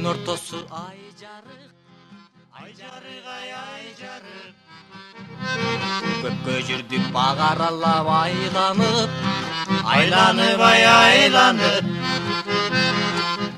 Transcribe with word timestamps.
түн 0.00 0.08
ортосу. 0.08 0.58
Ай 0.72 1.00
жарык 1.20 1.72
ай 2.56 2.72
жарык 2.80 3.26
ай 3.36 3.48
ай 3.52 3.84
жарык. 4.00 4.54
Көккө 6.22 6.54
жүрдүк 6.68 7.04
бак 7.12 7.40
аралап 7.50 8.08
айланып 8.08 9.10
айланып 9.94 10.64
ай 10.70 10.84
айланып 10.92 11.84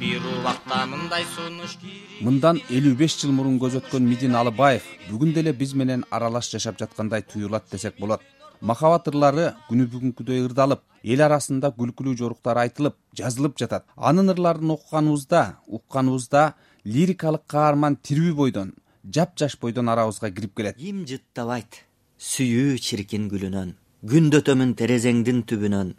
бир 0.02 0.23
убакта 0.34 0.82
мындай 0.91 1.24
сунуш 1.34 1.78
кирип 1.82 2.23
мындан 2.27 2.59
элүү 2.70 2.95
беш 3.02 3.18
жыл 3.22 3.34
мурун 3.38 3.59
көз 3.62 3.79
өткөн 3.80 4.06
мидин 4.12 4.38
алыбаев 4.38 4.86
бүгүн 5.11 5.34
деле 5.38 5.54
биз 5.62 5.74
менен 5.79 6.06
аралаш 6.11 6.51
жашап 6.54 6.79
жаткандай 6.82 7.23
туюлат 7.23 7.70
десек 7.70 7.98
болот 8.02 8.23
махабат 8.62 9.09
ырлары 9.11 9.47
күнү 9.69 9.89
бүгүнкүдөй 9.93 10.45
ырдалып 10.47 10.83
эл 11.02 11.23
арасында 11.27 11.73
күлкүлүү 11.79 12.15
жоруктар 12.21 12.61
айтылып 12.62 12.97
жазылып 13.19 13.59
жатат. 13.59 13.85
Анын 13.97 14.30
ырларын 14.35 14.71
окуганыбызда 14.77 15.43
укканыбызда 15.66 16.55
лирикалык 16.85 17.45
каарман 17.47 17.98
тирүү 18.07 18.35
бойдон 18.38 18.75
жапжаш 19.02 19.59
бойдон 19.59 19.88
арабызга 19.88 20.30
кирип 20.30 20.55
келет. 20.57 20.77
Ким 20.79 21.02
жыттабайт 21.07 21.83
сүйүү 22.19 22.79
чиркин 22.79 23.29
гүлүнөн 23.33 23.75
күндөтөмүн 24.07 24.74
терезеңдин 24.79 25.43
түбүнөн. 25.51 25.95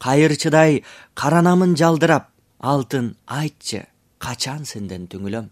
Кайырчыдай 0.00 0.82
каранамын 1.14 1.76
жалдырап 1.80 2.28
алтын 2.60 3.14
айтчы 3.26 3.86
качан 4.18 4.64
сенден 4.68 5.08
түңүлөм? 5.08 5.48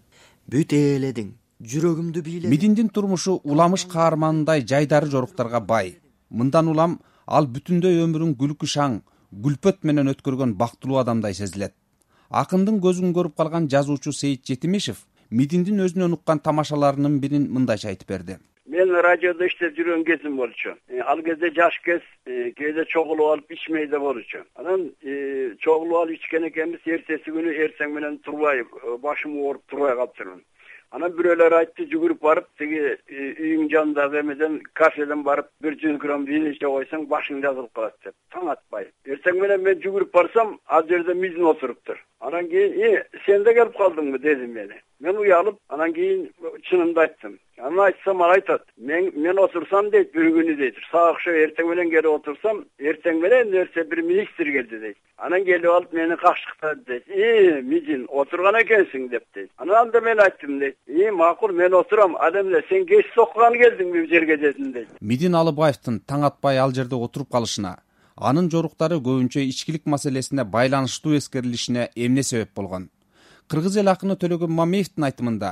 Бүт 0.51 0.73
ээледиң 0.77 1.33
жүрөгүмдү 1.61 2.23
бийле 2.25 2.49
мидиндин 2.49 2.89
турмушу 2.89 3.39
уламыш 3.45 3.85
каарманындай 3.89 4.65
жайдары 4.65 5.09
жоруктарга 5.13 5.59
бай 5.61 5.93
мындан 6.39 6.71
улам 6.71 6.97
ал 7.27 7.47
бүтүндөй 7.55 8.01
өмүрүн 8.05 8.35
күлкү 8.41 8.67
шаң 8.73 9.01
күлпөт 9.45 9.85
менен 9.87 10.11
өткөргөн 10.11 10.57
бактылуу 10.61 10.99
адамдай 11.03 11.35
сезилет. 11.37 11.73
Акындын 12.41 12.79
көзүн 12.83 13.13
көрүп 13.15 13.35
калган 13.39 13.67
жазуучу 13.71 14.13
сейит 14.15 14.47
жетимишев 14.47 15.03
мидиндин 15.31 15.83
өзүнөн 15.85 16.15
уккан 16.17 16.39
тамашаларынын 16.47 17.19
бирин 17.23 17.47
мындайча 17.55 17.91
айтып 17.91 18.09
берди. 18.13 18.37
Мен 18.71 18.91
радиодо 19.03 19.47
иштеп 19.47 19.75
жүргөн 19.75 20.03
кезим 20.07 20.37
болчу. 20.37 20.75
Э, 20.87 20.99
ал 21.01 21.21
кезде 21.23 21.51
жаш 21.55 21.79
кез 21.83 22.01
э, 22.25 22.51
кээде 22.55 22.85
чогулуп 22.85 23.33
алып 23.33 23.51
ичмей 23.51 23.87
да 23.87 23.99
болчу. 23.99 24.43
Анан 24.55 24.91
э, 25.03 25.55
чогулуп 25.59 25.97
алып 26.03 26.19
ичкен 26.19 26.47
экенбиз 26.47 26.85
эртеси 26.85 27.33
күнү 27.35 27.51
эртең 27.65 27.91
менен 27.95 28.19
турбай 28.23 28.63
башым 29.03 29.35
ооруп 29.41 29.65
турбай 29.67 29.95
калыптырмын 29.95 30.43
анан 30.95 31.13
бирөөлөр 31.17 31.55
айтты 31.55 31.85
жүгүрүп 31.91 32.19
барып 32.25 32.47
тиги 32.59 32.79
үйүңдүн 32.83 33.69
жанындагы 33.73 34.19
эмеден 34.21 34.57
кафеден 34.79 35.23
барып 35.27 35.47
бир 35.63 35.77
жүз 35.83 35.97
грамм 36.03 36.25
вино 36.27 36.51
иче 36.51 36.67
койсоң 36.67 37.07
башың 37.13 37.41
жазылып 37.45 37.73
калат 37.79 37.95
деп. 38.03 38.15
Таң 38.35 38.51
атпай 38.51 38.89
эртең 39.07 39.39
менен 39.39 39.63
мен 39.67 39.79
жүгүрүп 39.85 40.11
барсам 40.17 40.57
ал 40.67 40.87
жерде 40.91 41.15
мидин 41.23 41.47
отуруптур 41.53 42.01
анан 42.21 42.49
кийин 42.51 42.99
сен 43.25 43.43
да 43.47 43.55
келип 43.57 43.77
калдыңбы 43.79 44.19
деди 44.25 44.47
мени 44.57 44.81
мен 45.01 45.17
уялып 45.17 45.57
анан 45.69 45.93
кийин 45.93 46.29
чынымды 46.69 47.01
айттым. 47.01 47.39
Анан 47.57 47.79
айтсам 47.87 48.21
ал 48.21 48.31
айтат 48.31 48.63
мен 48.77 49.11
мен 49.15 49.39
отурсам 49.39 49.89
дейт 49.91 50.13
бир 50.13 50.29
күнү 50.37 50.55
дейт 50.57 50.77
сага 50.91 51.15
окшоп 51.15 51.35
эртең 51.43 51.69
менен 51.69 51.89
келип 51.89 52.11
отурсам 52.11 52.63
эртең 52.79 53.19
менен 53.21 53.51
нерсе 53.51 53.83
бир 53.83 54.01
министр 54.01 54.51
келди 54.55 54.79
дейт. 54.85 54.97
Анан 55.17 55.45
келип 55.45 55.69
алып 55.69 55.93
мени 55.93 56.17
кашыктады 56.21 56.85
дейт. 56.87 57.07
И 57.09 57.61
мидин 57.61 58.07
отурган 58.09 58.61
экенсиң 58.61 59.09
деп 59.09 59.25
дейт. 59.35 59.49
Анан 59.57 59.87
анда 59.87 60.01
мен 60.01 60.19
айттым 60.19 60.59
дейт. 60.59 60.77
И 60.87 61.09
макул 61.11 61.51
мен 61.51 61.73
отурам. 61.73 62.15
Ал 62.15 62.33
эмне 62.41 62.63
сен 62.69 62.85
кечиз 62.85 63.17
окуганы 63.17 63.57
келдиңби 63.57 64.01
бул 64.01 64.09
жерге? 64.09 64.37
дедим 64.37 64.71
дейт. 64.71 64.89
Мидин 65.01 65.35
алыбаевдин 65.35 66.01
таң 66.07 66.25
атпай 66.29 66.57
ал 66.57 66.73
жерде 66.73 66.95
отуруп 66.95 67.29
калышына 67.31 67.77
анын 68.15 68.49
жоруктары 68.53 68.99
көбүнчө 69.01 69.43
ичкилик 69.49 69.85
маселесине 69.85 70.43
байланыштуу 70.55 71.15
эскерилишине 71.17 71.89
эмне 71.95 72.23
себеп 72.23 72.53
болгон 72.55 72.89
кыргыз 73.51 73.75
эл 73.81 73.91
акыны 73.91 74.15
төлөгөн 74.15 74.51
мамиевдин 74.55 75.03
айтымында 75.03 75.49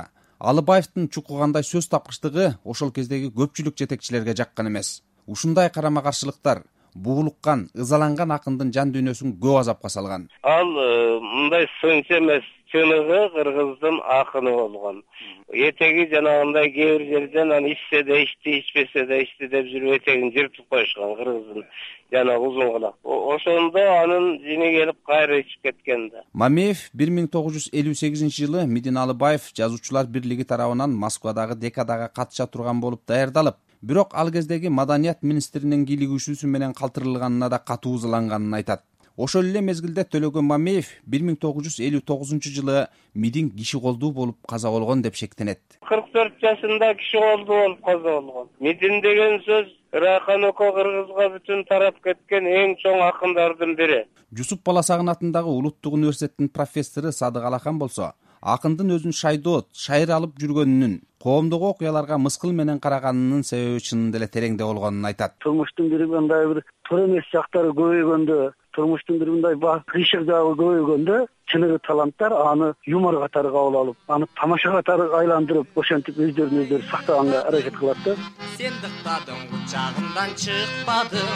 алыбаевдин 0.50 1.10
чукугандай 1.12 1.66
сөз 1.68 1.90
тапкычтыгы 1.92 2.46
ошол 2.64 2.94
кездеги 2.96 3.28
көпчүлүк 3.36 3.76
жетекчилерге 3.76 4.32
жаккан 4.38 4.70
эмес. 4.70 5.02
Ушундай 5.26 5.68
карама 5.68 6.00
каршылыктар 6.00 6.62
буулуккан 6.94 7.68
ызаланган 7.74 8.32
акындын 8.36 8.72
жан 8.72 8.94
дүйнөсүн 8.94 9.36
көп 9.42 9.60
азапка 9.60 9.88
салган. 9.88 10.28
Ал 10.42 10.70
э, 10.78 11.20
мындай 11.20 11.68
сынчы 11.80 12.18
эмес 12.18 12.44
чыныгы 12.72 13.20
кыргыздын 13.34 14.00
акыны 14.18 14.52
болгон. 14.54 15.02
Этеги 15.50 16.06
жанагындай 16.12 16.70
кээ 16.70 16.98
бир 16.98 17.06
жерден 17.12 17.52
аны 17.52 17.72
ичсе 17.74 18.02
да 18.04 18.20
ичти 18.22 18.60
ичпесе 18.60 19.06
да 19.06 19.18
ичти 19.22 19.48
деп 19.48 19.66
жүрүп 19.66 19.96
этегин 19.98 20.30
жыртып 20.36 20.68
коюшкан 20.70 21.16
кыргыздын 21.18 21.64
жанагы 22.12 22.46
узун 22.48 22.70
кулак 22.72 22.94
ошондо 23.04 23.82
анын 24.02 24.38
жини 24.42 24.70
келип 24.76 24.98
кайра 25.06 25.40
ичип 25.40 25.62
кеткен 25.62 26.08
да. 26.10 26.22
Мамеев 26.32 26.88
бир 26.94 27.10
миң 27.10 27.26
тогуз 27.30 27.56
жүз 27.56 27.70
элүү 27.72 27.94
сегизинчи 27.94 28.46
жылы 28.46 28.66
мидин 28.66 28.98
алыбаев 28.98 29.50
жазуучулар 29.54 30.06
бирлиги 30.06 30.44
тарабынан 30.44 30.94
москвадагы 30.94 31.58
декадага 31.58 32.08
катыша 32.08 32.46
турган 32.46 32.80
болуп 32.80 33.02
даярдалып 33.06 33.58
бирок 33.82 34.14
ал 34.14 34.30
кездеги 34.30 34.68
маданият 34.68 35.22
министринин 35.22 35.86
кийлигишүүсү 35.86 36.46
менен 36.46 36.74
калтырылганына 36.74 37.48
да 37.48 37.58
катуу 37.58 37.96
ызаланганын 37.96 38.54
айтат. 38.54 38.84
Ошол 39.16 39.48
эле 39.48 39.60
мезгилде 39.60 40.04
төлөгөн 40.04 40.44
мамеев 40.44 40.90
бир 41.06 41.24
миң 41.24 41.36
тогуз 41.40 41.66
жүз 41.66 41.80
элүү 41.88 42.00
тогузунчу 42.04 42.52
жылы 42.52 42.86
мидин 43.14 43.50
киши 43.50 43.80
колдуу 43.80 44.12
болуп 44.12 44.38
каза 44.48 44.70
болгон 44.70 45.02
деп 45.02 45.14
шектенет. 45.14 45.60
кырк 45.88 46.12
төрт 46.12 46.38
жашында 46.40 46.94
киши 46.94 47.18
колдуу 47.18 47.56
болуп 47.62 47.84
каза 47.84 48.20
болгон. 48.20 48.48
Мидин 48.60 49.00
деген 49.00 49.40
сөз 49.48 49.66
райхан 49.92 50.44
око 50.44 50.72
кыргызга 50.76 51.28
бүтүн 51.34 51.66
тарап 51.68 52.00
кеткен 52.04 52.46
эң 52.46 52.76
чоң 52.84 53.00
акындардын 53.08 53.76
бири. 53.76 54.04
Жусуп 54.32 54.62
баласагын 54.64 55.08
атындагы 55.08 55.48
улуттук 55.48 55.94
университеттин 55.94 56.48
профессору 56.48 57.12
садык 57.12 57.44
алахан 57.44 57.78
болсо 57.78 58.12
акындын 58.40 58.94
өзүн 58.96 59.14
шайдоот 59.16 59.68
шайыр 59.76 60.14
алып 60.16 60.38
жүргөнүнүн 60.40 61.00
коомдогу 61.20 61.68
окуяларга 61.74 62.16
мыскыл 62.18 62.52
менен 62.56 62.80
караганынын 62.80 63.42
себеби 63.44 63.82
чынында 63.84 64.16
эле 64.18 64.28
тереңде 64.28 64.64
болгонун 64.64 65.04
айтат. 65.04 65.36
Турмуштун 65.44 65.90
бир 65.90 66.06
мындай 66.06 66.46
бир 66.48 66.62
туура 66.88 67.04
эмес 67.04 67.28
жактары 67.34 67.74
көбөйгөндө 67.76 68.38
турмуштун 68.72 69.18
бир 69.20 69.28
мындай 69.34 69.54
кыйшык 69.92 70.24
жагы 70.30 70.56
көбөйгөндө 70.62 71.26
чыныгы 71.52 71.78
таланттар 71.86 72.32
аны 72.32 72.72
юмор 72.86 73.18
катары 73.20 73.50
кабыл 73.52 73.76
алып 73.82 73.96
аны 74.16 74.26
тамаша 74.40 74.72
катары 74.78 75.10
айландырып 75.20 75.78
ошентип 75.82 76.16
өздөрүн 76.24 76.62
өздөрү 76.64 76.88
сактаганга 76.90 77.42
аракет 77.50 77.76
кылат 77.76 78.00
да. 78.06 78.16
Сен 78.56 78.74
дыктадың 78.84 79.40
кучагымдан 79.50 80.30
чыкпадың 80.44 81.30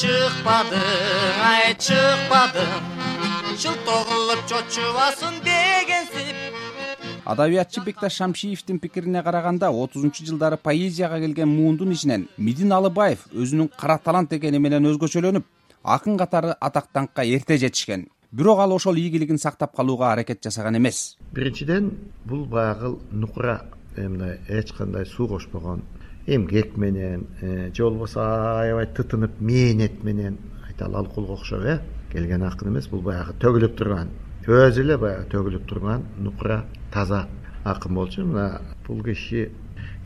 чыкпадың 0.00 1.42
ай 1.50 1.74
чыкпадың 1.88 2.70
шылтоо 3.56 4.02
кылып 4.08 4.40
чочубасын 4.50 5.34
дегенсип 5.44 5.75
адабиятчы 7.26 7.82
бекташ 7.84 8.14
шамшиевдин 8.20 8.78
пикирине 8.78 9.22
караганда 9.22 9.70
отузунчу 9.70 10.24
жылдары 10.24 10.56
поэзияга 10.56 11.18
келген 11.18 11.48
муундун 11.48 11.90
ичинен 11.92 12.28
мидин 12.38 12.72
алыбаев 12.72 13.24
өзүнүн 13.32 13.70
кара 13.76 13.98
талант 13.98 14.32
экени 14.32 14.60
менен 14.62 14.86
өзгөчөлөнүп 14.92 15.44
акын 15.82 16.18
катары 16.20 16.54
атак 16.60 16.92
даңкка 16.94 17.24
эрте 17.26 17.58
жетишкен. 17.58 18.06
Бирок 18.30 18.60
ал 18.60 18.72
ошол 18.72 18.94
ийгилигин 18.96 19.38
сактап 19.38 19.74
калууга 19.74 20.12
аракет 20.12 20.42
жасаган 20.44 20.76
эмес. 20.76 21.16
Биринчиден 21.32 21.90
бул 22.24 22.44
баягы 22.46 22.96
нукура 23.10 23.62
э, 23.96 24.06
мындай 24.06 24.38
эч 24.48 24.72
кандай 24.72 25.06
суу 25.06 25.26
кошпогон 25.28 25.82
эмгек 26.26 26.76
менен 26.76 27.26
э, 27.40 27.72
же 27.74 27.82
болбосо 27.82 28.60
аябай 28.60 28.86
тытынып 28.86 29.40
мээнет 29.40 30.04
менен 30.04 30.38
айталы 30.68 30.98
алкулга 30.98 31.32
окшоп 31.32 31.62
э 31.64 31.80
келген 32.12 32.42
акын 32.42 32.68
эмес 32.68 32.86
бул 32.86 33.02
баягы 33.02 33.34
төгүлүп 33.40 33.76
турган 33.76 34.10
өзү 34.46 34.84
эле 34.84 34.94
баягы 34.94 35.26
төгүлүп 35.32 35.64
турган 35.66 36.04
нукура 36.22 36.64
таза 36.94 37.26
акын 37.64 37.94
болчу. 37.94 38.22
Мына 38.22 38.60
бул 38.86 39.02
киши 39.02 39.48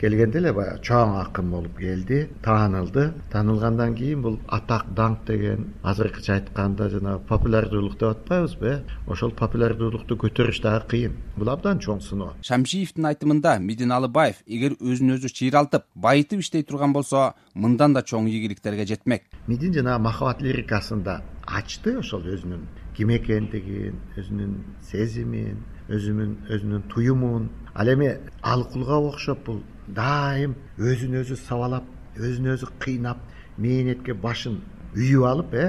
келгенде 0.00 0.38
эле 0.40 0.52
баягы 0.56 0.80
чоң 0.80 1.18
акын 1.20 1.50
болуп 1.52 1.76
келди 1.76 2.22
таанылды. 2.40 3.10
Таанылгандан 3.32 3.94
кийин 3.98 4.22
бул 4.22 4.38
атак 4.48 4.86
даңк 4.96 5.26
деген 5.28 5.66
азыркыча 5.82 6.38
айтканда 6.38 6.88
жанагы 6.88 7.20
популярдуулук 7.28 7.98
деп 8.00 8.08
атпайбызбы 8.14 8.70
э 8.70 8.80
ошол 9.06 9.32
популярдуулукту 9.32 10.16
көтөрүш 10.16 10.62
дагы 10.62 10.88
кыйын. 10.88 11.12
Бул 11.36 11.50
абдан 11.50 11.78
чоң 11.78 12.00
сыноо. 12.00 12.32
Шамшиевдин 12.40 13.10
айтымында 13.12 13.58
мидин 13.58 13.92
алыбаев 13.92 14.40
эгер 14.46 14.78
өзүн 14.80 15.18
өзү 15.18 15.28
чыйралтып 15.36 15.84
байытып 15.94 16.40
иштей 16.40 16.62
турган 16.62 16.94
болсо 16.94 17.34
мындан 17.54 17.92
да 17.92 18.00
чоң 18.00 18.24
ийгиликтерге 18.32 18.86
жетмек. 18.86 19.28
Мидин 19.46 19.74
жанагы 19.74 20.02
махабат 20.02 20.40
лирикасында 20.40 21.20
ачты 21.58 21.96
ошол 21.98 22.24
өзүнүн 22.34 22.66
ким 22.96 23.10
экендигин 23.14 23.98
өзүнүн 24.18 24.54
сезимин 24.90 25.62
өзүнүн 25.88 26.36
өзүнүн 26.50 26.82
туюмун. 26.92 27.48
Ал 27.74 27.88
эми 27.88 28.10
алкулга 28.42 28.98
окшоп 29.10 29.44
бул 29.46 29.62
дайым 29.88 30.54
өзүн 30.78 31.18
өзү 31.22 31.38
сабалап 31.40 31.86
өзүн 32.16 32.52
өзү 32.54 32.70
кыйнап 32.82 33.18
мээнетке 33.58 34.14
башын 34.14 34.60
үйүп 34.94 35.26
алып 35.26 35.54
э 35.54 35.66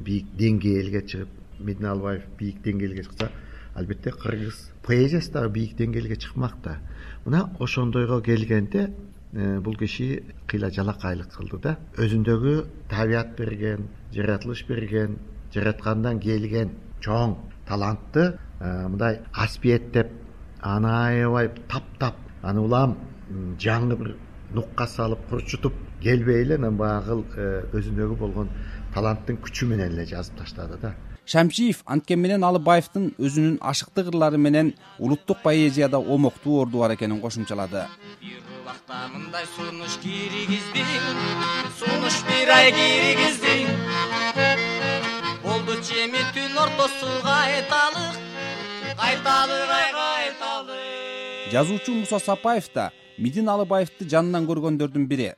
бийик 0.00 0.26
деңгээлге 0.36 1.02
чыгып 1.08 1.28
мидин 1.60 1.86
алыбаев 1.86 2.24
бийик 2.38 2.60
деңгээлге 2.64 3.04
чыкса 3.04 3.30
албетте 3.74 4.10
кыргыз 4.10 4.70
поэзиясы 4.82 5.32
дагы 5.32 5.52
бийик 5.52 5.76
деңгээлге 5.76 6.16
чыкмак 6.16 6.60
да. 6.62 6.78
Мына 7.24 7.50
ошондойго 7.58 8.20
келгенде 8.22 8.90
бул 9.34 9.76
киши 9.76 10.22
кыйла 10.46 10.70
жалакайлык 10.70 11.32
кылды 11.34 11.58
да. 11.62 11.76
Өзүндөгү 11.98 12.54
табият 12.90 13.36
берген 13.38 13.88
жаратылыш 14.14 14.64
берген 14.68 15.18
жараткандан 15.54 16.20
келген 16.20 16.70
чоң 17.02 17.36
талантты 17.68 18.26
э, 18.60 18.88
мындай 18.88 19.20
аспиеттеп 19.32 20.12
аны 20.60 20.90
аябай 20.90 21.50
таптап 21.68 22.16
аны 22.42 22.60
улам 22.60 22.96
жаңы 23.60 23.98
бир 23.98 24.14
нукка 24.54 24.86
салып 24.86 25.26
курчутуп 25.30 25.74
келбей 26.02 26.42
эле 26.42 26.58
анан 26.60 26.76
баягы 26.76 27.22
э, 27.36 27.48
өзүнөгү 27.72 28.18
болгон 28.20 28.52
таланттын 28.94 29.40
күчү 29.42 29.68
менен 29.70 29.92
эле 29.92 30.06
жазып 30.06 30.38
таштады 30.42 30.78
да 30.82 30.94
шамшиев 31.26 31.82
анткени 31.86 32.20
менен 32.22 32.44
алыбаевдин 32.44 33.14
өзүнүн 33.18 33.58
ашыктык 33.60 34.10
ырлары 34.12 34.38
менен 34.38 34.74
улуттук 34.98 35.38
поэзияда 35.42 35.98
омоктуу 35.98 36.60
орду 36.62 36.78
бар 36.78 36.94
экенин 36.94 37.20
кошумчалады. 37.20 37.86
Бир 38.20 38.42
убакта 38.60 39.08
мындай 39.12 39.46
сунуш 39.56 39.96
киргиздиң 40.02 40.86
сунуш 41.78 42.18
бир 42.28 42.50
ай 42.52 42.72
киргиздиң 42.76 43.68
болдучу 45.44 45.94
эми 46.04 46.22
түн 46.36 46.58
ортосу 46.64 47.12
кайталык 47.24 48.16
кайталык 49.00 49.70
ай 49.78 49.88
кайталык 50.00 51.52
жазуучу 51.52 51.94
муса 51.94 52.18
сапаев 52.18 52.68
да 52.74 52.90
мидин 53.18 53.48
алыбаевди 53.48 54.08
жанынан 54.08 54.46
көргөндөрдүн 54.46 55.06
бири. 55.06 55.32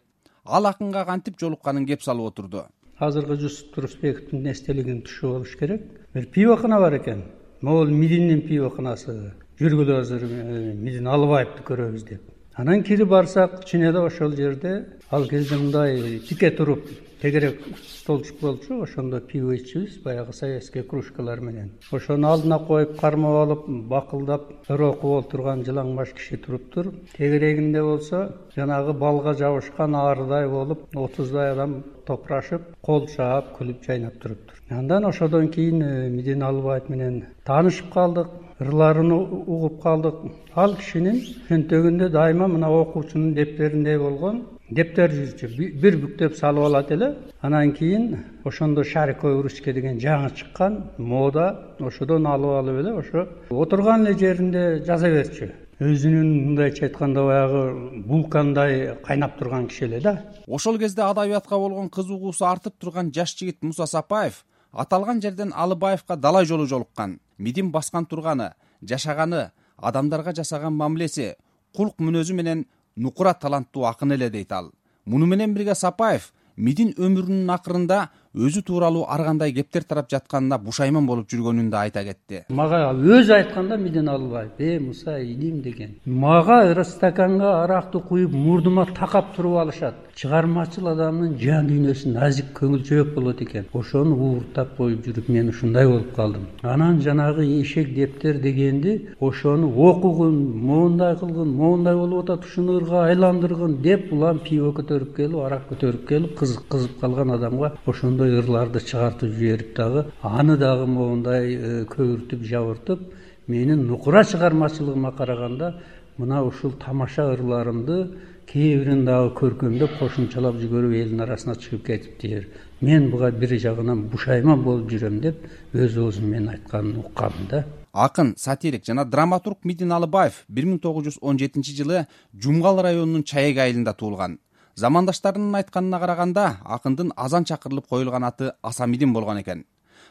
Ал 0.44 0.66
акынга 0.66 1.04
кантип 1.04 1.38
жолукканын 1.40 1.86
кеп 1.86 2.02
салып 2.02 2.30
отурду 2.30 2.66
азыркы 2.98 3.37
жусуп 3.40 3.75
турусбековдун 3.75 4.46
эстелигин 4.50 5.02
түшүп 5.06 5.34
алыш 5.37 5.56
керек. 5.60 5.82
Бир 6.14 6.26
пивохана 6.26 6.81
бар 6.81 6.98
экен. 6.98 7.25
Могул 7.60 7.90
мидиндин 7.90 8.43
пивоханасы 8.48 9.34
жүргүлө 9.60 10.00
азыр 10.00 10.25
э, 10.25 10.75
мидин 10.75 11.08
алыбаевди 11.08 11.64
көрөбүз 11.64 12.08
деп. 12.08 12.22
Анан 12.56 12.82
кирип 12.82 13.08
барсак 13.08 13.64
чын 13.69 13.82
эле 13.90 14.00
ошол 14.00 14.32
жерде 14.37 14.87
ал 15.10 15.28
кезде 15.28 15.56
мындай 15.56 16.20
тике 16.28 16.50
туруп 16.50 16.87
тегерек 17.20 17.60
столчук 17.87 18.40
болчу 18.40 18.82
ошондо 18.82 19.20
пиво 19.20 19.54
ичебиз 19.54 19.98
баягы 20.02 20.32
советский 20.32 20.82
кружкалар 20.82 21.40
менен. 21.40 21.72
Ошону 21.93 22.28
алдына 22.28 22.58
коюп 22.66 22.98
кармап 23.00 23.37
алып 23.43 23.69
бакылдап 23.88 24.52
ыр 24.69 24.82
окуп 24.88 25.26
отурган 25.26 25.64
жылаң 25.64 25.94
баш 25.96 26.14
киши 26.16 26.37
туруптур 26.37 26.93
тегерегинде 27.16 27.82
болсо 27.82 28.32
жанагы 28.56 28.93
балга 28.93 29.34
жабышкан 29.34 29.94
арыдай 29.94 30.48
болуп 30.48 30.88
отуздай 30.94 31.52
адам 31.52 31.82
топурашып 32.06 32.62
кол 32.82 33.06
чаап 33.14 33.53
күлүп 33.58 33.85
жайнап 33.87 34.19
туруптур. 34.23 34.56
Андан 34.70 35.05
ошодон 35.05 35.49
кийин 35.49 35.82
э, 35.82 36.08
мидин 36.11 36.43
алыбаев 36.43 36.88
менен 36.88 37.25
таанышып 37.44 37.93
калдык 37.93 38.29
ырларын 38.61 39.12
угуп 39.12 39.82
калдык. 39.82 40.14
Ал 40.55 40.76
кишинин 40.76 41.20
чөнтөгүндө 41.49 42.08
дайыма 42.11 42.49
мына 42.49 42.70
окуучунун 42.70 43.35
дептериндей 43.35 43.99
болгон 43.99 44.44
дептер 44.70 45.12
жүрчү. 45.12 45.50
Бир 45.82 45.99
бүктөп 46.03 46.35
салып 46.38 46.64
алат 46.64 46.91
эле. 46.91 47.14
Анан 47.43 47.73
кийин 47.73 48.25
ошондо 48.44 48.85
шариковый 48.85 49.43
ручка 49.43 49.73
деген 49.73 50.00
жаңы 50.00 50.32
чыккан 50.35 50.82
мода 50.99 51.47
ошодон 51.81 52.26
алып 52.26 52.56
алып 52.62 52.81
эле 52.81 52.97
ошо 53.03 53.29
отурган 53.50 54.06
эле 54.06 54.19
жеринде 54.19 54.82
жаза 54.87 55.11
берчү 55.11 55.53
өзүнүн 55.76 56.28
мындайча 56.46 56.87
айтканда 56.87 57.20
баягы 57.26 58.02
вулкандай 58.08 58.94
кайнап 59.05 59.37
турган 59.37 59.67
киши 59.69 59.84
эле 59.84 60.00
да. 60.00 60.14
Ошол 60.46 60.78
кезде 60.78 61.02
адабиятка 61.02 61.58
болгон 61.58 61.90
кызыгуусу 61.90 62.46
артып 62.49 62.78
турган 62.81 63.12
жаш 63.12 63.37
жигит 63.37 63.62
муса 63.62 63.87
сапаев 63.87 64.44
аталган 64.73 65.20
жерден 65.20 65.52
алыбаевка 65.55 66.17
далай 66.17 66.46
жолу 66.46 66.67
жолуккан. 66.67 67.20
Мидин 67.37 67.70
баскан 67.73 68.06
турганы 68.06 68.55
жашаганы 68.81 69.50
адамдарга 69.76 70.32
жасаган 70.32 70.73
мамилеси 70.73 71.34
кулк 71.76 72.00
мүнөзү 72.00 72.32
менен 72.32 72.67
нукура 72.96 73.34
таланттуу 73.34 73.84
акын 73.84 74.12
эле 74.12 74.31
дейт 74.31 74.52
ал. 74.52 74.72
Муну 75.05 75.26
менен 75.26 75.52
бирге 75.52 75.75
сапаев 75.75 76.32
мидин 76.56 76.94
өмүрүнүн 76.96 77.52
акырында 77.52 78.08
өзү 78.36 78.62
тууралуу 78.68 79.06
ар 79.08 79.22
кандай 79.24 79.52
кептер 79.52 79.84
тарап 79.88 80.10
жатканына 80.12 80.58
бушайман 80.60 81.06
болуп 81.06 81.30
жүргөнүн 81.32 81.70
да 81.70 81.80
айта 81.86 82.02
кетти. 82.04 82.42
Мага 82.50 82.92
өзү 82.92 83.32
айтканда 83.32 83.78
мидин 83.80 84.08
алыбаев 84.08 84.50
э 84.58 84.78
муса 84.78 85.18
иним 85.18 85.62
деген. 85.62 85.94
Мага 86.04 86.84
стаканга 86.84 87.64
аракты 87.64 87.98
куюп 88.00 88.32
мурдума 88.32 88.86
такап 88.86 89.34
туруп 89.34 89.56
алышат. 89.56 89.94
Чыгармачыл 90.14 90.88
адамдын 90.88 91.38
жан 91.38 91.66
дүйнөсү 91.68 92.12
назик 92.12 92.46
көңүлчөөк 92.58 93.14
болот 93.14 93.40
экен. 93.42 93.64
Ошону 93.72 94.16
ууртап 94.16 94.76
коюп 94.76 95.06
жүрүп 95.06 95.28
мен 95.32 95.48
ушундай 95.48 95.86
болуп 95.86 96.14
калдым. 96.14 96.46
Анан 96.62 97.00
жанагы 97.00 97.44
эшек 97.62 97.94
дептер 97.94 98.38
дегенди 98.38 99.08
ошону 99.20 99.72
окугун 99.76 100.36
моундай 100.66 101.16
кылгын 101.16 101.48
моундай 101.56 101.94
болуп 101.94 102.24
атат 102.24 102.44
ушуну 102.44 102.78
ырга 102.80 103.06
айландыргын 103.08 103.80
деп 103.82 104.12
улам 104.12 104.38
пиво 104.38 104.72
көтөрүп 104.78 105.16
келип 105.16 105.38
арак 105.46 105.68
көтөрүп 105.70 106.08
келип 106.08 106.38
кызып 106.38 107.00
калган 107.00 107.30
адамга 107.30 107.72
ошондой 107.86 108.25
ырларды 108.40 108.81
чыгартып 108.81 109.32
жиберип 109.34 109.75
дагы 109.76 110.06
аны 110.23 110.56
дагы 110.56 110.87
моундай 110.87 111.55
э, 111.55 111.84
көбүртүп 111.84 112.43
жабыртып 112.43 113.00
менин 113.46 113.87
нукура 113.87 114.25
чыгармачылыгыма 114.25 115.12
караганда 115.17 115.75
мына 116.19 116.43
ушул 116.43 116.73
тамаша 116.73 117.32
ырларымды 117.34 117.99
кээ 118.46 118.78
бирин 118.78 119.05
дагы 119.05 119.32
көркөмдөп 119.40 119.99
кошумчалап 119.99 120.61
жиберип 120.61 120.94
элдин 121.00 121.20
арасына 121.20 121.56
чыгып 121.56 121.87
кетиптир 121.87 122.49
мен 122.81 123.11
буга 123.11 123.31
бир 123.31 123.56
жагынан 123.58 124.06
бушайман 124.12 124.62
болуп 124.62 124.90
жүрөм 124.90 125.20
деп 125.20 125.43
өз 125.75 125.99
оозу 125.99 126.22
менен 126.22 126.55
айтканын 126.55 127.00
уккам 127.02 127.32
да. 127.50 127.64
Акын 127.93 128.34
сатирик 128.37 128.84
жана 128.87 129.05
драматург 129.05 129.64
мидин 129.64 129.93
алыбаев 129.93 130.44
бир 130.49 130.67
миң 130.67 130.81
тогуз 130.81 131.06
жүз 131.08 131.19
он 131.20 131.38
жетинчи 131.38 131.75
жылы 131.76 132.06
жумгал 132.32 132.82
районунун 132.82 133.25
чаек 133.25 133.58
айылында 133.58 133.94
туулган 133.94 134.38
замандаштарынын 134.76 135.56
айтканына 135.56 135.99
караганда 136.00 136.44
акындын 136.64 137.12
азан 137.17 137.46
чакырылып 137.49 137.87
коюлган 137.88 138.25
аты 138.28 138.52
асамидин 138.62 139.12
болгон 139.12 139.40
экен. 139.40 139.64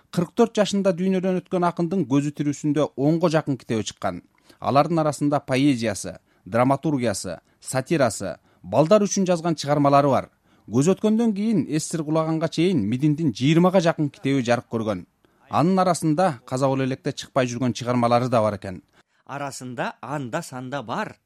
Кырк 0.09 0.31
төрт 0.33 0.55
жашында 0.57 0.93
дүйнөдөн 0.97 1.41
өткөн 1.41 1.67
акындын 1.69 2.05
көзү 2.09 2.31
тирүүсүндө 2.39 2.87
онго 2.97 3.29
жакын 3.29 3.59
китеби 3.61 3.85
чыккан. 3.85 4.23
Алардын 4.59 5.03
арасында 5.03 5.39
поэзиясы 5.39 6.17
драматургиясы 6.45 7.39
сатирасы 7.61 8.37
балдар 8.63 9.05
үчүн 9.05 9.27
жазган 9.29 9.55
чыгармалары 9.55 10.09
бар. 10.09 10.29
Көз 10.65 10.89
өткөндөн 10.95 11.35
кийин 11.37 11.65
эс 11.69 11.85
сыр 11.91 12.03
кулаганга 12.03 12.49
чейин 12.49 12.81
мидиндин 12.89 13.33
жыйырмага 13.37 13.83
жакын 13.85 14.09
китеби 14.09 14.41
жарык 14.41 14.65
көргөн. 14.71 15.05
Анын 15.49 15.77
арасында 15.83 16.39
каза 16.45 16.67
боло 16.67 16.87
электе 16.87 17.13
чыкпай 17.13 17.45
жүргөн 17.45 17.77
чыгармалары 17.77 18.31
да 18.33 18.41
бар 18.41 18.57
экен. 18.57 18.81
Арасында 19.25 19.93
анда 20.01 20.41
санда 20.41 20.81
бар. 20.81 21.19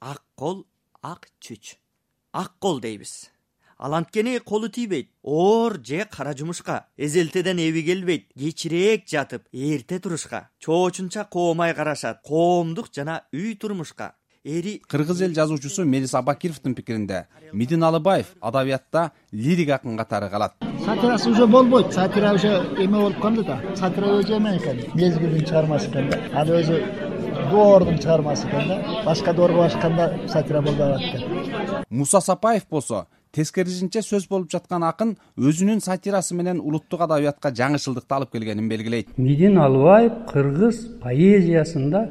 Ак 0.00 0.22
кол 0.36 0.64
ак 1.02 1.28
чүч 1.40 1.76
ак 2.32 2.52
кол 2.58 2.80
дейбиз. 2.80 3.30
Ал 3.78 3.94
анткени 3.94 4.38
колу 4.40 4.68
тийбейт 4.68 5.10
оор 5.22 5.78
же 5.84 6.04
кара 6.10 6.36
жумушка 6.36 6.86
эзелтеден 6.96 7.58
эби 7.58 7.82
келбейт 7.82 8.26
кечирээк 8.36 9.06
жатып 9.06 9.42
эрте 9.52 10.00
турушка 10.00 10.50
чоочунча 10.58 11.24
коомай 11.24 11.74
карашат 11.74 12.20
коомдук 12.24 12.88
жана 12.92 13.22
үй 13.32 13.54
турмушка. 13.54 14.14
Эри 14.44 14.78
кыргыз 14.78 15.20
эл 15.20 15.34
жазуучусу 15.34 15.84
мелис 15.84 16.14
абакировдун 16.14 16.74
пикиринде 16.74 17.26
мидин 17.52 17.82
алыбаев 17.82 18.26
адабиятта 18.40 19.12
лирик 19.32 19.70
акын 19.70 19.96
катары 19.96 20.30
калат. 20.30 20.54
Сатирасы 20.84 21.30
уже 21.30 21.46
болбойт. 21.46 21.92
Сатира 21.92 22.32
уже 22.34 22.48
эме 22.78 22.98
болуп 22.98 23.20
калды 23.20 23.44
да. 23.44 23.60
Сатира 23.76 24.06
өзү 24.06 24.36
эме 24.36 24.56
экен. 24.56 24.90
Мезгилдин 24.94 25.44
чыгармасы 25.44 25.90
экен 25.90 26.10
да. 26.10 26.18
Ал 26.32 26.48
өзү 26.48 27.07
доордун 27.50 27.98
чыгармасы 27.98 28.48
экен 28.48 28.68
да. 28.68 29.02
Башка 29.04 29.32
доорго 29.32 29.58
барышканда 29.58 30.28
сатира 30.28 30.60
болбой 30.62 30.76
калат 30.76 31.00
экен. 31.00 31.84
Муса 31.90 32.20
сапаев 32.20 32.66
болсо 32.70 33.06
тескерисинче 33.32 34.02
сөз 34.02 34.28
болуп 34.28 34.50
жаткан 34.50 34.84
акын 34.84 35.16
өзүнүн 35.36 35.80
сатирасы 35.84 36.34
менен 36.34 36.60
улуттук 36.60 37.02
адабиятка 37.06 37.50
жаңычылдыкты 37.50 38.14
алып 38.14 38.32
келгенин 38.32 38.68
белгилейт. 38.68 39.16
Мидин 39.16 39.58
алыбаев 39.58 40.24
кыргыз 40.32 40.84
поэзиясында 41.02 42.04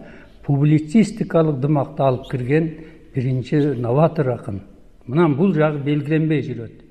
публицистикалык 0.46 1.60
дымакты 1.60 2.04
алып 2.04 2.30
кирген 2.32 2.72
биринчи 3.16 3.62
новатор 3.76 4.30
акын. 4.36 4.62
Мына 5.08 5.30
бул 5.36 5.54
жагы 5.54 5.84
белгиленбей 5.84 6.44
жүрөт. 6.46 6.84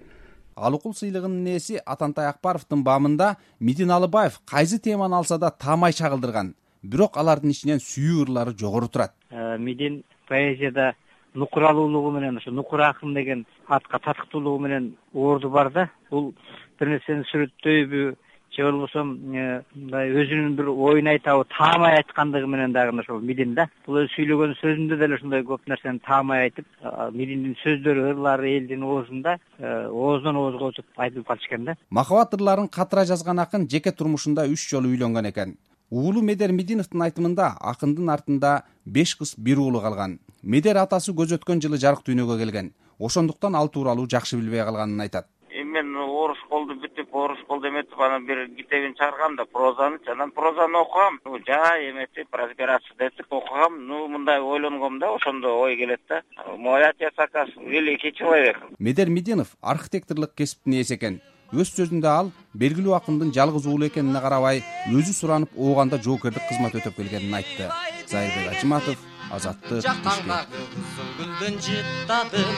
Ал 0.57 0.75
укул 0.75 0.95
сыйлыгынын 0.95 1.47
ээси 1.53 1.81
атантай 1.85 2.31
акбаровдун 2.31 2.83
баамында 2.85 3.35
мидин 3.61 3.91
алыбаев 3.91 4.41
кайсы 4.45 4.79
теманы 4.79 5.17
алса 5.17 5.39
да 5.39 5.51
таамай 5.51 5.93
чагылдырган 5.93 6.55
бирок 6.91 7.17
алардын 7.21 7.53
ичинен 7.55 7.83
сүйүү 7.83 8.27
ырлары 8.27 8.55
жогору 8.59 8.89
турат. 8.89 9.15
Э, 9.31 9.57
мидин 9.59 10.03
поэзияда 10.29 10.95
нукуралуулугу 11.35 12.13
менен 12.19 12.39
ошо 12.39 12.51
нукура 12.51 12.91
акын 12.91 13.15
деген 13.15 13.47
атка 13.69 13.99
татыктуулугу 13.99 14.63
менен 14.63 14.95
орду 15.15 15.51
бар 15.51 15.73
да. 15.73 15.91
Бул 16.11 16.35
бир 16.79 16.89
нерсени 16.89 17.27
сүрөттөйбү 17.33 18.15
же 18.57 18.63
болбосо 18.65 19.03
э, 19.03 19.63
мындай 19.75 20.13
өзүнүн 20.17 20.55
бир 20.57 20.71
оюн 20.71 21.11
айтабы 21.13 21.45
таамай 21.53 21.99
айткандыгы 21.99 22.47
менен 22.47 22.73
дагы 22.73 22.93
мына 22.93 23.05
ошол 23.05 23.21
мидин 23.21 23.55
да. 23.55 23.69
Бул 23.87 24.01
өзү 24.01 24.15
сүйлөгөн 24.15 24.57
сөзүндө 24.63 24.99
деле 25.03 25.19
ушундай 25.19 25.45
көп 25.45 25.69
нерсени 25.69 26.01
таамай 26.07 26.47
айтып 26.47 26.67
мидиндин 27.13 27.57
сөздөрү 27.65 28.11
ырлары 28.15 28.57
элдин 28.57 28.83
оозунда 28.83 29.37
э, 29.59 29.89
ооздон 29.91 30.41
оозго 30.41 30.73
өтүп 30.73 30.87
айтылып 30.97 31.29
калчу 31.29 31.51
экен 31.51 31.65
да. 31.69 31.77
Махабат 31.91 32.35
ырларын 32.35 32.69
катыра 32.69 33.05
жазган 33.05 33.45
акын 33.45 33.69
жеке 33.69 33.93
турмушунда 33.93 34.49
үч 34.49 34.71
жолу 34.71 34.89
үйлөнгөн 34.95 35.35
экен 35.35 35.57
уулу 35.91 36.23
медер 36.23 36.53
мидиновдун 36.53 37.03
айтымында 37.07 37.53
акындын 37.61 38.11
артында 38.11 38.65
беш 38.85 39.15
кыз 39.17 39.35
бир 39.39 39.59
уулу 39.59 39.81
калган. 39.81 40.19
Медер 40.43 40.77
атасы 40.83 41.13
көз 41.13 41.37
өткөн 41.39 41.63
жылы 41.63 41.79
жарык 41.79 42.05
дүйнөгө 42.07 42.39
келген. 42.39 42.73
Ошондуктан 42.99 43.55
ал 43.55 43.69
тууралуу 43.69 44.09
жакшы 44.09 44.37
билбей 44.37 44.65
калганын 44.65 45.01
айтат. 45.01 45.27
Эми 45.51 45.83
мен 45.83 45.97
орус 45.97 46.39
школду 46.45 46.75
бүтүп 46.81 47.13
орус 47.13 47.39
школду 47.45 47.69
эметип 47.69 48.01
анан 48.01 48.27
бир 48.27 48.47
китебин 48.57 48.95
чыгаргам 48.95 49.37
да 49.37 49.45
прозанычы 49.45 50.11
анан 50.11 50.31
прозаны 50.31 50.79
окугам. 50.79 51.21
Жай 51.47 51.91
эметип 51.91 52.35
разбираться 52.35 52.93
этип 52.99 53.33
окугам. 53.33 53.87
Ну 53.87 54.09
мындай 54.09 54.41
ойлонгом 54.41 54.99
да 54.99 55.15
ошондо 55.15 55.59
ой 55.61 55.77
келет 55.77 56.01
да. 56.09 56.23
Мой 56.57 56.85
отец 56.85 57.13
оказывается 57.17 57.61
великий 57.61 58.13
человек. 58.13 58.59
Медер 58.79 59.09
мединов 59.09 59.57
архитекторлук 59.61 60.35
кесиптин 60.35 60.73
ээси 60.73 60.95
экен 60.95 61.21
өз 61.53 61.71
сөзүндө 61.77 62.09
ал 62.11 62.31
белгилүү 62.59 62.95
акындын 62.99 63.33
жалгыз 63.35 63.67
уулу 63.71 63.87
экенине 63.87 64.21
карабай 64.21 64.63
өзү 64.91 65.13
суранып 65.15 65.55
ооганда 65.55 66.01
жоокердик 66.03 66.49
кызмат 66.49 66.75
өтөп 66.75 66.97
келгенин 66.97 67.35
айтты. 67.39 67.71
Зайырбек 68.11 68.57
ажыматов 68.57 68.99
азаттык 69.31 69.83
жактандагы 69.87 70.63
кызыл 70.75 71.09
гүлдөн 71.19 71.59
жыттадым 71.67 72.51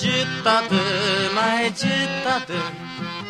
жыттадым 0.00 1.38
ай 1.44 1.68
жыттадым 1.82 3.23